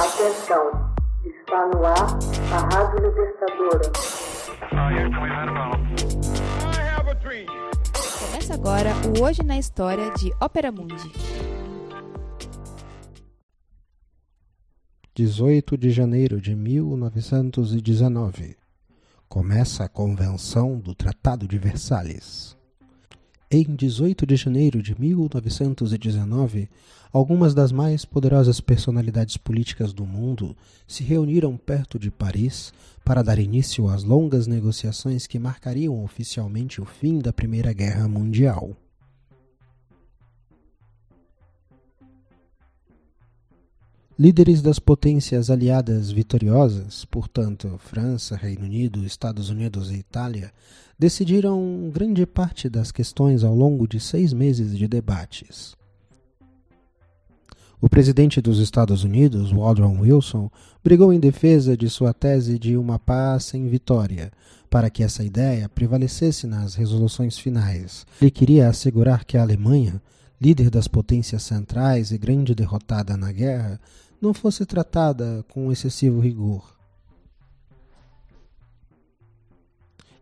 Atenção, 0.00 0.64
está 1.26 1.66
no 1.66 1.84
ar 1.84 2.18
a 2.54 2.58
Rádio 2.74 3.06
Libertadora. 3.06 3.92
Começa 8.18 8.54
agora 8.54 8.94
o 9.06 9.22
Hoje 9.22 9.42
na 9.42 9.58
História 9.58 10.10
de 10.12 10.32
Ópera 10.40 10.72
Mundi. 10.72 11.12
18 15.14 15.76
de 15.76 15.90
janeiro 15.90 16.40
de 16.40 16.54
1919. 16.54 18.56
Começa 19.28 19.84
a 19.84 19.88
Convenção 19.88 20.80
do 20.80 20.94
Tratado 20.94 21.46
de 21.46 21.58
Versalhes. 21.58 22.56
Em 23.52 23.64
18 23.64 24.24
de 24.26 24.36
janeiro 24.36 24.80
de 24.80 24.94
1919, 24.96 26.70
algumas 27.12 27.52
das 27.52 27.72
mais 27.72 28.04
poderosas 28.04 28.60
personalidades 28.60 29.36
políticas 29.36 29.92
do 29.92 30.06
mundo 30.06 30.56
se 30.86 31.02
reuniram 31.02 31.56
perto 31.56 31.98
de 31.98 32.12
Paris 32.12 32.72
para 33.04 33.22
dar 33.22 33.40
início 33.40 33.88
às 33.88 34.04
longas 34.04 34.46
negociações 34.46 35.26
que 35.26 35.36
marcariam 35.36 36.04
oficialmente 36.04 36.80
o 36.80 36.84
fim 36.84 37.18
da 37.18 37.32
Primeira 37.32 37.72
Guerra 37.72 38.06
Mundial. 38.06 38.76
Líderes 44.22 44.60
das 44.60 44.78
potências 44.78 45.48
aliadas 45.48 46.10
vitoriosas, 46.10 47.06
portanto, 47.06 47.80
França, 47.82 48.36
Reino 48.36 48.66
Unido, 48.66 49.02
Estados 49.02 49.48
Unidos 49.48 49.90
e 49.90 49.94
Itália, 49.94 50.52
decidiram 50.98 51.90
grande 51.90 52.26
parte 52.26 52.68
das 52.68 52.92
questões 52.92 53.42
ao 53.42 53.54
longo 53.54 53.88
de 53.88 53.98
seis 53.98 54.34
meses 54.34 54.76
de 54.76 54.86
debates. 54.86 55.74
O 57.80 57.88
presidente 57.88 58.42
dos 58.42 58.58
Estados 58.58 59.04
Unidos, 59.04 59.54
Woodrow 59.54 59.98
Wilson, 60.02 60.50
brigou 60.84 61.14
em 61.14 61.18
defesa 61.18 61.74
de 61.74 61.88
sua 61.88 62.12
tese 62.12 62.58
de 62.58 62.76
uma 62.76 62.98
paz 62.98 63.44
sem 63.44 63.68
vitória, 63.68 64.30
para 64.68 64.90
que 64.90 65.02
essa 65.02 65.24
ideia 65.24 65.66
prevalecesse 65.66 66.46
nas 66.46 66.74
resoluções 66.74 67.38
finais. 67.38 68.04
Ele 68.20 68.30
queria 68.30 68.68
assegurar 68.68 69.24
que 69.24 69.38
a 69.38 69.42
Alemanha, 69.42 69.98
líder 70.40 70.70
das 70.70 70.88
potências 70.88 71.42
centrais 71.42 72.10
e 72.12 72.18
grande 72.18 72.54
derrotada 72.54 73.16
na 73.16 73.30
guerra, 73.30 73.80
não 74.20 74.32
fosse 74.32 74.64
tratada 74.64 75.44
com 75.48 75.70
excessivo 75.70 76.20
rigor. 76.20 76.78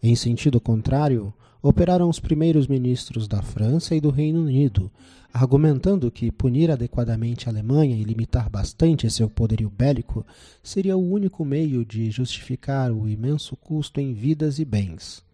Em 0.03 0.15
sentido 0.17 0.61
contrário, 0.61 1.33
operaram 1.63 2.09
os 2.09 2.21
primeiros 2.21 2.67
ministros 2.67 3.27
da 3.27 3.43
França 3.43 3.95
e 3.95 4.01
do 4.01 4.11
Reino 4.11 4.41
Unido, 4.41 4.91
argumentando 5.33 6.11
que 6.11 6.31
punir 6.31 6.71
adequadamente 6.71 7.49
a 7.49 7.53
Alemanha 7.53 7.97
e 7.97 8.05
limitar 8.05 8.49
bastante 8.49 9.11
seu 9.11 9.29
poderio 9.29 9.69
bélico 9.69 10.25
seria 10.63 10.97
o 10.97 11.11
único 11.13 11.45
meio 11.45 11.85
de 11.85 12.11
justificar 12.11 12.93
o 12.93 13.09
imenso 13.09 13.57
custo 13.57 14.01
em 14.01 14.15
vidas 14.15 14.59
e 14.59 14.65
bens. 14.65 15.28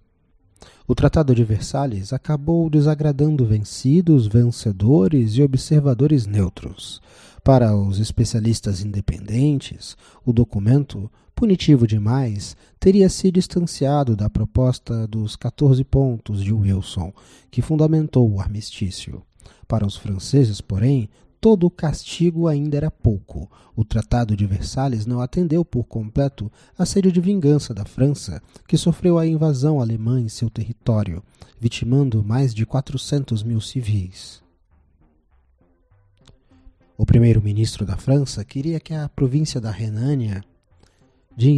O 0.87 0.95
Tratado 0.95 1.35
de 1.35 1.43
Versalhes 1.43 2.13
acabou 2.13 2.69
desagradando 2.69 3.47
vencidos, 3.47 4.27
vencedores 4.27 5.33
e 5.33 5.43
observadores 5.43 6.27
neutros. 6.27 7.01
Para 7.43 7.77
os 7.77 7.99
especialistas 7.99 8.83
independentes, 8.83 9.97
o 10.25 10.33
documento, 10.33 11.11
punitivo 11.35 11.87
demais, 11.87 12.57
teria 12.79 13.09
se 13.09 13.31
distanciado 13.31 14.15
da 14.15 14.31
proposta 14.31 15.07
dos 15.07 15.37
14 15.37 15.83
pontos 15.85 16.43
de 16.43 16.53
Wilson, 16.53 17.13
que 17.51 17.63
fundamentou 17.63 18.31
o 18.31 18.41
armistício. 18.41 19.23
Para 19.67 19.87
os 19.87 19.97
franceses, 19.97 20.61
porém, 20.61 21.09
todo 21.45 21.67
o 21.67 21.71
castigo 21.71 22.49
ainda 22.49 22.79
era 22.79 22.91
pouco. 22.91 23.51
O 23.77 23.85
Tratado 23.85 24.35
de 24.35 24.47
Versalhes 24.47 25.05
não 25.05 25.21
atendeu 25.21 25.63
por 25.63 25.85
completo 25.85 26.51
a 26.79 26.87
sede 26.87 27.13
de 27.13 27.21
vingança 27.21 27.75
da 27.75 27.85
França, 27.85 28.41
que 28.67 28.79
sofreu 28.79 29.19
a 29.19 29.27
invasão 29.27 29.79
alemã 29.79 30.19
em 30.19 30.27
seu 30.31 30.49
território, 30.49 31.23
vitimando 31.61 32.25
mais 32.25 32.55
de 32.55 32.65
400 32.65 33.43
mil 33.43 33.61
civis. 33.61 34.43
O 36.97 37.05
primeiro-ministro 37.05 37.85
da 37.85 37.99
França 37.99 38.43
queria 38.43 38.81
que 38.81 38.95
a 38.95 39.07
província 39.07 39.61
da 39.61 39.71
Renânia, 39.71 40.43
de 41.37 41.51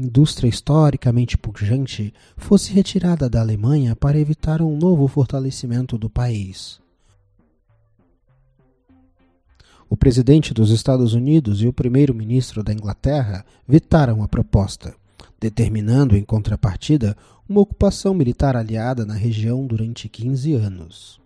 indústria 0.00 0.46
historicamente 0.46 1.36
pujante, 1.36 2.14
fosse 2.36 2.72
retirada 2.72 3.28
da 3.28 3.40
Alemanha 3.40 3.96
para 3.96 4.20
evitar 4.20 4.62
um 4.62 4.76
novo 4.76 5.08
fortalecimento 5.08 5.98
do 5.98 6.08
país. 6.08 6.81
O 9.92 9.96
presidente 10.02 10.54
dos 10.54 10.70
Estados 10.70 11.12
Unidos 11.12 11.60
e 11.60 11.68
o 11.68 11.72
primeiro-ministro 11.72 12.62
da 12.62 12.72
Inglaterra 12.72 13.44
vetaram 13.68 14.22
a 14.22 14.26
proposta, 14.26 14.94
determinando, 15.38 16.16
em 16.16 16.24
contrapartida, 16.24 17.14
uma 17.46 17.60
ocupação 17.60 18.14
militar 18.14 18.56
aliada 18.56 19.04
na 19.04 19.12
região 19.12 19.66
durante 19.66 20.08
15 20.08 20.54
anos. 20.54 21.20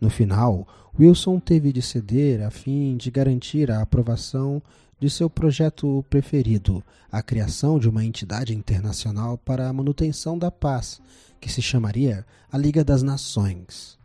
No 0.00 0.10
final, 0.10 0.66
Wilson 0.98 1.38
teve 1.38 1.72
de 1.72 1.80
ceder 1.80 2.42
a 2.42 2.50
fim 2.50 2.96
de 2.96 3.08
garantir 3.08 3.70
a 3.70 3.80
aprovação 3.80 4.60
de 4.98 5.08
seu 5.08 5.30
projeto 5.30 6.04
preferido, 6.10 6.82
a 7.08 7.22
criação 7.22 7.78
de 7.78 7.88
uma 7.88 8.04
entidade 8.04 8.52
internacional 8.52 9.38
para 9.38 9.68
a 9.68 9.72
manutenção 9.72 10.36
da 10.36 10.50
paz, 10.50 11.00
que 11.40 11.48
se 11.48 11.62
chamaria 11.62 12.26
a 12.50 12.58
Liga 12.58 12.82
das 12.82 13.00
Nações. 13.00 14.01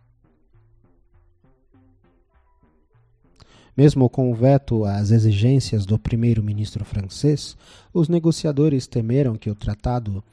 Mesmo 3.78 4.10
com 4.10 4.32
o 4.32 4.36
veto 4.36 4.84
às 4.84 5.12
exigências 5.12 5.86
do 5.86 6.00
primeiro-ministro 6.00 6.84
francês, 6.84 7.56
os 7.94 8.10
negociadores 8.10 8.88
temeram 8.88 9.38
que 9.38 9.50
o 9.50 9.56
tratado 9.56 10.24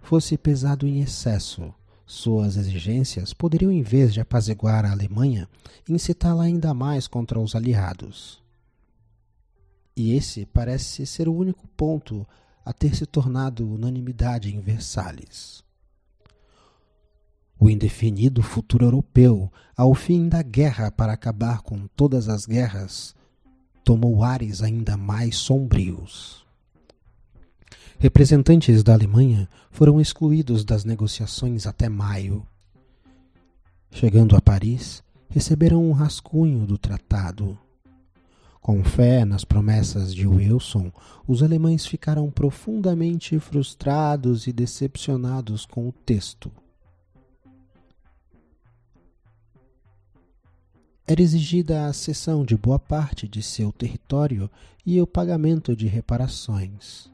fosse 0.00 0.38
pesado 0.38 0.86
em 0.86 1.00
excesso 1.00 1.74
suas 2.12 2.56
exigências 2.58 3.32
poderiam, 3.32 3.72
em 3.72 3.82
vez 3.82 4.12
de 4.12 4.20
apaziguar 4.20 4.84
a 4.84 4.90
Alemanha, 4.90 5.48
incitá-la 5.88 6.44
ainda 6.44 6.74
mais 6.74 7.06
contra 7.06 7.40
os 7.40 7.54
aliados. 7.54 8.42
E 9.96 10.14
esse 10.14 10.44
parece 10.44 11.06
ser 11.06 11.26
o 11.26 11.34
único 11.34 11.66
ponto 11.68 12.26
a 12.64 12.72
ter 12.72 12.94
se 12.94 13.06
tornado 13.06 13.66
unanimidade 13.66 14.54
em 14.54 14.60
Versalhes. 14.60 15.64
O 17.62 17.70
indefinido 17.70 18.42
futuro 18.42 18.86
europeu, 18.86 19.48
ao 19.76 19.94
fim 19.94 20.28
da 20.28 20.42
guerra 20.42 20.90
para 20.90 21.12
acabar 21.12 21.62
com 21.62 21.86
todas 21.94 22.28
as 22.28 22.44
guerras, 22.44 23.14
tomou 23.84 24.24
ares 24.24 24.64
ainda 24.64 24.96
mais 24.96 25.36
sombrios. 25.36 26.44
Representantes 28.00 28.82
da 28.82 28.94
Alemanha 28.94 29.48
foram 29.70 30.00
excluídos 30.00 30.64
das 30.64 30.84
negociações 30.84 31.64
até 31.64 31.88
maio. 31.88 32.44
Chegando 33.92 34.34
a 34.34 34.40
Paris, 34.40 35.00
receberam 35.28 35.88
um 35.88 35.92
rascunho 35.92 36.66
do 36.66 36.76
tratado. 36.76 37.56
Com 38.60 38.82
fé 38.82 39.24
nas 39.24 39.44
promessas 39.44 40.12
de 40.12 40.26
Wilson, 40.26 40.90
os 41.28 41.44
alemães 41.44 41.86
ficaram 41.86 42.28
profundamente 42.28 43.38
frustrados 43.38 44.48
e 44.48 44.52
decepcionados 44.52 45.64
com 45.64 45.86
o 45.86 45.92
texto. 45.92 46.50
Era 51.06 51.20
exigida 51.20 51.86
a 51.86 51.92
cessão 51.92 52.44
de 52.44 52.56
boa 52.56 52.78
parte 52.78 53.26
de 53.26 53.42
seu 53.42 53.72
território 53.72 54.48
e 54.86 55.00
o 55.00 55.06
pagamento 55.06 55.74
de 55.74 55.88
reparações. 55.88 57.10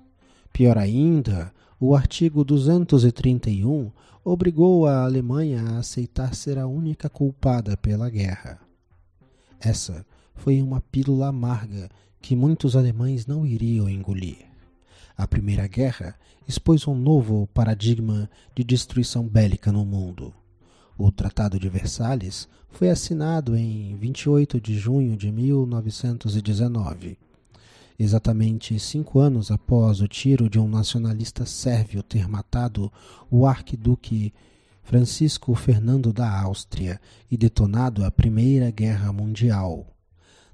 Pior 0.53 0.77
ainda, 0.77 1.53
o 1.81 1.95
artigo 1.95 2.45
231 2.45 3.91
obrigou 4.23 4.87
a 4.87 5.05
Alemanha 5.05 5.63
a 5.63 5.79
aceitar 5.79 6.35
ser 6.35 6.59
a 6.59 6.67
única 6.67 7.09
culpada 7.09 7.79
pela 7.79 8.11
guerra. 8.11 8.61
Essa 9.59 10.05
foi 10.35 10.61
uma 10.61 10.83
pílula 10.83 11.29
amarga 11.29 11.89
que 12.21 12.37
muitos 12.37 12.77
alemães 12.77 13.27
não 13.27 13.47
iriam 13.47 13.89
engolir. 13.89 14.49
A 15.17 15.27
Primeira 15.27 15.67
Guerra 15.67 16.15
expôs 16.47 16.87
um 16.87 16.95
novo 16.95 17.49
paradigma 17.55 18.31
de 18.55 18.63
destruição 18.63 19.27
bélica 19.27 19.73
no 19.73 19.85
mundo. 19.85 20.35
O 20.99 21.11
Tratado 21.11 21.59
de 21.59 21.71
Versalhes 21.71 22.47
foi 22.69 22.91
assinado 22.91 23.57
em 23.57 23.97
28 23.97 24.61
de 24.61 24.77
junho 24.77 25.17
de 25.17 25.33
1919 25.33 27.17
exatamente 27.99 28.79
cinco 28.79 29.19
anos 29.19 29.51
após 29.51 30.01
o 30.01 30.07
tiro 30.07 30.49
de 30.49 30.59
um 30.59 30.69
nacionalista 30.69 31.45
sérvio 31.45 32.03
ter 32.03 32.29
matado 32.29 32.93
o 33.29 33.45
arquiduque 33.45 34.33
Francisco 34.85 35.55
Fernando 35.55 36.13
da 36.13 36.41
Áustria 36.41 37.01
e 37.31 37.37
detonado 37.37 38.05
a 38.05 38.11
Primeira 38.11 38.71
Guerra 38.71 39.13
Mundial. 39.13 39.87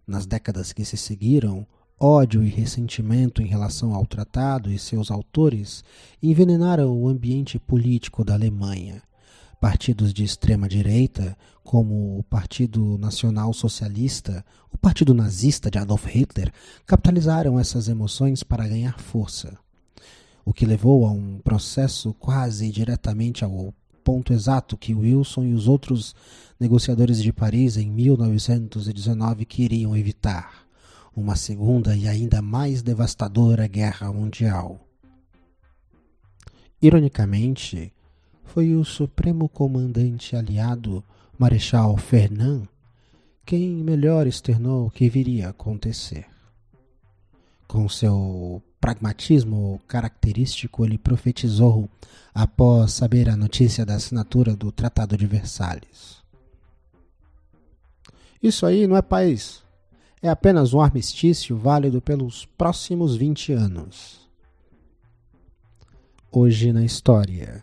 Nas 0.07 0.27
décadas 0.27 0.73
que 0.73 0.85
se 0.85 0.97
seguiram, 0.97 1.67
ódio 2.01 2.43
e 2.43 2.49
ressentimento 2.49 3.43
em 3.43 3.47
relação 3.47 3.95
ao 3.95 4.07
tratado 4.07 4.73
e 4.73 4.79
seus 4.79 5.11
autores 5.11 5.85
envenenaram 6.23 6.91
o 6.91 7.09
ambiente 7.09 7.59
político 7.59 8.25
da 8.25 8.35
Alemanha. 8.35 9.03
Partidos 9.65 10.13
de 10.13 10.23
extrema 10.23 10.69
direita, 10.69 11.35
como 11.63 12.19
o 12.19 12.23
Partido 12.23 12.99
Nacional 12.99 13.51
Socialista, 13.55 14.45
o 14.71 14.77
Partido 14.77 15.15
Nazista 15.15 15.71
de 15.71 15.79
Adolf 15.79 16.05
Hitler, 16.05 16.53
capitalizaram 16.85 17.59
essas 17.59 17.89
emoções 17.89 18.43
para 18.43 18.69
ganhar 18.69 19.01
força, 19.01 19.57
o 20.45 20.53
que 20.53 20.67
levou 20.67 21.07
a 21.07 21.11
um 21.11 21.39
processo 21.43 22.13
quase 22.13 22.71
diretamente 22.71 23.43
ao 23.43 23.73
ponto 24.05 24.35
exato 24.35 24.77
que 24.77 24.95
Wilson 24.95 25.45
e 25.45 25.55
os 25.55 25.67
outros 25.67 26.15
negociadores 26.61 27.23
de 27.23 27.33
Paris 27.33 27.79
em 27.79 27.91
1919 27.91 29.47
queriam 29.47 29.97
evitar 29.97 30.67
uma 31.17 31.37
segunda 31.37 31.97
e 31.97 32.07
ainda 32.07 32.43
mais 32.43 32.83
devastadora 32.83 33.67
guerra 33.67 34.13
mundial. 34.13 34.79
Ironicamente, 36.83 37.94
foi 38.45 38.75
o 38.75 38.85
supremo 38.85 39.49
comandante 39.49 40.37
aliado, 40.37 41.03
Marechal 41.39 41.97
Fernand, 41.97 42.69
quem 43.45 43.71
melhor 43.71 44.27
externou 44.27 44.87
o 44.87 44.91
que 44.91 45.09
viria 45.09 45.49
a 45.49 45.51
acontecer. 45.51 46.27
Com 47.67 47.89
seu 47.89 48.63
pragmatismo 48.81 49.81
característico, 49.89 50.85
ele 50.85 50.99
profetizou 50.99 51.89
após 52.35 52.93
saber 52.93 53.29
a 53.29 53.37
notícia 53.37 53.85
da 53.85 53.95
assinatura 53.95 54.55
do 54.55 54.71
Tratado 54.71 55.17
de 55.17 55.27
Versalhes. 55.27 56.23
Isso 58.43 58.67
aí 58.67 58.87
não 58.87 58.97
é 58.97 59.03
país. 59.03 59.63
É 60.23 60.29
apenas 60.29 60.73
um 60.73 60.81
armistício 60.81 61.57
válido 61.57 62.01
pelos 62.01 62.45
próximos 62.45 63.17
20 63.17 63.53
anos. 63.53 64.29
Hoje 66.31 66.73
na 66.73 66.85
história. 66.85 67.63